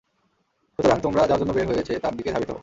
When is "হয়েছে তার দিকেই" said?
1.67-2.33